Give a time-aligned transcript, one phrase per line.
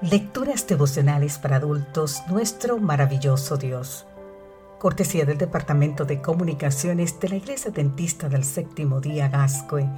[0.00, 4.04] Lecturas devocionales para adultos, nuestro maravilloso Dios.
[4.80, 9.88] Cortesía del Departamento de Comunicaciones de la Iglesia Dentista del Séptimo Día Gascoe,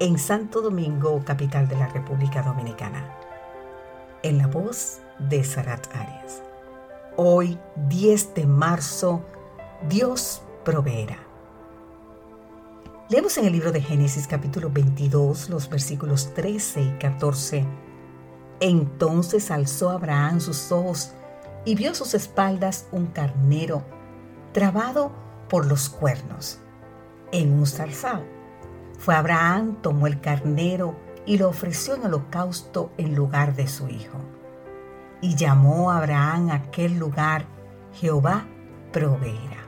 [0.00, 3.08] en Santo Domingo, capital de la República Dominicana.
[4.24, 6.42] En la voz de Sarat Arias.
[7.16, 7.56] Hoy,
[7.88, 9.24] 10 de marzo,
[9.88, 11.18] Dios proveerá.
[13.08, 17.85] Leemos en el libro de Génesis capítulo 22 los versículos 13 y 14
[18.60, 21.12] entonces alzó Abraham sus ojos
[21.64, 23.82] y vio a sus espaldas un carnero
[24.52, 25.12] trabado
[25.48, 26.60] por los cuernos
[27.32, 28.24] en un zarzal.
[28.98, 30.96] Fue Abraham, tomó el carnero
[31.26, 34.18] y lo ofreció en holocausto en lugar de su hijo.
[35.20, 37.44] Y llamó a Abraham aquel lugar
[37.94, 38.46] Jehová
[38.92, 39.66] proveerá.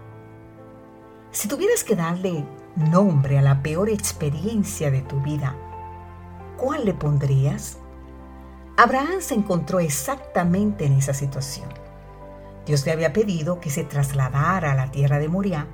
[1.30, 5.54] Si tuvieras que darle nombre a la peor experiencia de tu vida,
[6.56, 7.78] ¿cuál le pondrías?
[8.80, 11.68] Abraham se encontró exactamente en esa situación.
[12.64, 15.66] Dios le había pedido que se trasladara a la tierra de Moriah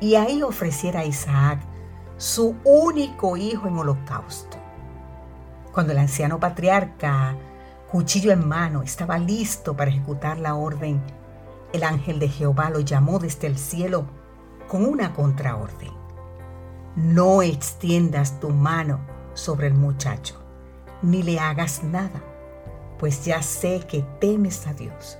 [0.00, 1.60] y ahí ofreciera a Isaac
[2.18, 4.58] su único hijo en holocausto.
[5.72, 7.34] Cuando el anciano patriarca,
[7.90, 11.02] cuchillo en mano, estaba listo para ejecutar la orden,
[11.72, 14.04] el ángel de Jehová lo llamó desde el cielo
[14.68, 15.94] con una contraorden.
[16.96, 19.00] No extiendas tu mano
[19.32, 20.45] sobre el muchacho
[21.02, 22.22] ni le hagas nada,
[22.98, 25.18] pues ya sé que temes a Dios,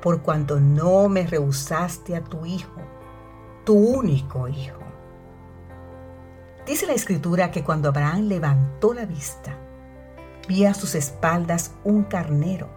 [0.00, 2.80] por cuanto no me rehusaste a tu hijo,
[3.64, 4.78] tu único hijo.
[6.66, 9.58] Dice la escritura que cuando Abraham levantó la vista,
[10.48, 12.68] vi a sus espaldas un carnero,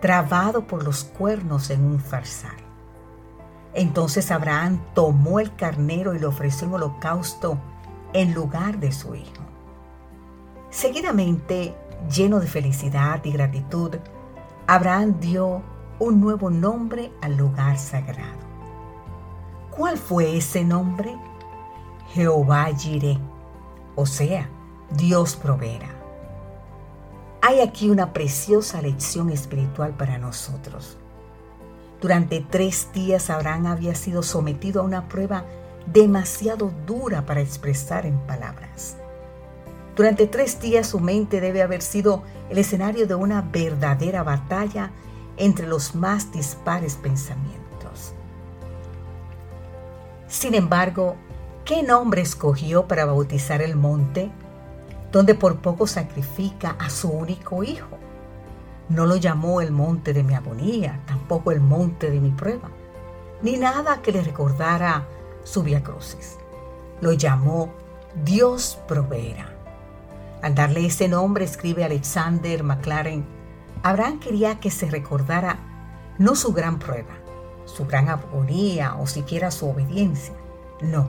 [0.00, 2.56] trabado por los cuernos en un farsal.
[3.72, 7.58] Entonces Abraham tomó el carnero y lo ofreció en holocausto
[8.12, 9.42] en lugar de su hijo.
[10.74, 11.72] Seguidamente,
[12.12, 13.94] lleno de felicidad y gratitud,
[14.66, 15.62] Abraham dio
[16.00, 18.42] un nuevo nombre al lugar sagrado.
[19.70, 21.16] ¿Cuál fue ese nombre?
[22.08, 23.20] Jehová Jireh,
[23.94, 24.50] o sea,
[24.90, 25.90] Dios proveerá.
[27.40, 30.98] Hay aquí una preciosa lección espiritual para nosotros.
[32.00, 35.44] Durante tres días Abraham había sido sometido a una prueba
[35.86, 38.96] demasiado dura para expresar en palabras.
[39.96, 44.90] Durante tres días su mente debe haber sido el escenario de una verdadera batalla
[45.36, 48.14] entre los más dispares pensamientos.
[50.26, 51.14] Sin embargo,
[51.64, 54.32] ¿qué nombre escogió para bautizar el monte,
[55.12, 57.98] donde por poco sacrifica a su único hijo?
[58.88, 62.68] No lo llamó el monte de mi agonía, tampoco el monte de mi prueba,
[63.42, 65.06] ni nada que le recordara
[65.44, 66.36] su via crucis.
[67.00, 67.70] Lo llamó
[68.24, 69.53] Dios proveerá.
[70.44, 73.24] Al darle ese nombre, escribe Alexander McLaren,
[73.82, 75.58] Abraham quería que se recordara
[76.18, 77.14] no su gran prueba,
[77.64, 80.34] su gran agonía o siquiera su obediencia.
[80.82, 81.08] No,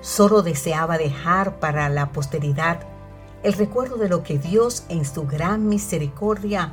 [0.00, 2.80] solo deseaba dejar para la posteridad
[3.44, 6.72] el recuerdo de lo que Dios en su gran misericordia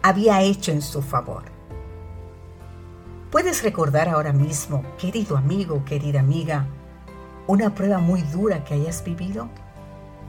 [0.00, 1.42] había hecho en su favor.
[3.30, 6.68] ¿Puedes recordar ahora mismo, querido amigo, querida amiga,
[7.46, 9.50] una prueba muy dura que hayas vivido?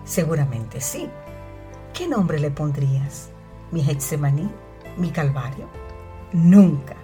[0.05, 1.09] Seguramente sí.
[1.93, 3.29] ¿Qué nombre le pondrías?
[3.71, 4.49] ¿Mi Getsemaní?
[4.97, 5.67] ¿Mi Calvario?
[6.31, 6.95] Nunca.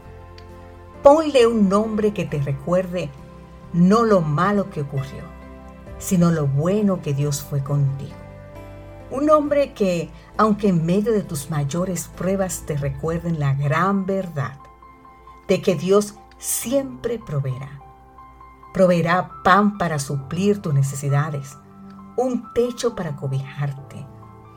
[1.01, 3.09] Ponle un nombre que te recuerde
[3.73, 5.23] no lo malo que ocurrió,
[5.97, 8.16] sino lo bueno que Dios fue contigo.
[9.09, 14.57] Un nombre que, aunque en medio de tus mayores pruebas te recuerden la gran verdad
[15.47, 17.81] de que Dios siempre proveerá.
[18.73, 21.57] Proveerá pan para suplir tus necesidades
[22.16, 24.05] un techo para cobijarte,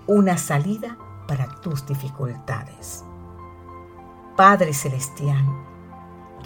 [0.07, 3.05] una salida para tus dificultades.
[4.37, 5.45] Padre Celestial,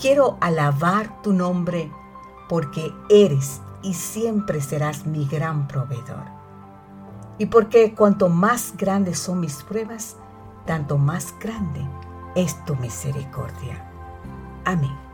[0.01, 1.91] quiero alabar tu nombre
[2.49, 6.25] porque eres y siempre serás mi gran proveedor.
[7.39, 10.17] Y porque cuanto más grandes son mis pruebas,
[10.67, 11.87] tanto más grande
[12.35, 13.91] es tu misericordia.
[14.65, 15.08] Amén.